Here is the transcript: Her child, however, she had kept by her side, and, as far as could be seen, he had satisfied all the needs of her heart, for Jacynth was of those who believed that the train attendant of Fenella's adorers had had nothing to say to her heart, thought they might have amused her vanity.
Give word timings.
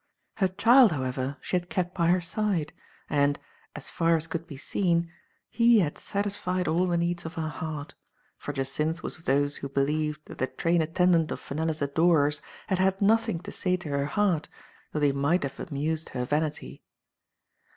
Her 0.37 0.47
child, 0.47 0.93
however, 0.93 1.37
she 1.41 1.55
had 1.55 1.69
kept 1.69 1.93
by 1.93 2.07
her 2.07 2.21
side, 2.21 2.73
and, 3.07 3.37
as 3.75 3.87
far 3.87 4.15
as 4.17 4.25
could 4.25 4.47
be 4.47 4.57
seen, 4.57 5.11
he 5.47 5.77
had 5.81 5.95
satisfied 5.99 6.67
all 6.67 6.87
the 6.87 6.97
needs 6.97 7.23
of 7.23 7.35
her 7.35 7.49
heart, 7.49 7.93
for 8.35 8.51
Jacynth 8.51 9.03
was 9.03 9.17
of 9.17 9.25
those 9.25 9.57
who 9.57 9.69
believed 9.69 10.25
that 10.25 10.39
the 10.39 10.47
train 10.47 10.81
attendant 10.81 11.29
of 11.31 11.39
Fenella's 11.39 11.83
adorers 11.83 12.41
had 12.65 12.79
had 12.79 12.99
nothing 12.99 13.41
to 13.41 13.51
say 13.51 13.77
to 13.77 13.89
her 13.89 14.07
heart, 14.07 14.49
thought 14.91 15.01
they 15.01 15.11
might 15.11 15.43
have 15.43 15.59
amused 15.59 16.09
her 16.09 16.25
vanity. 16.25 16.81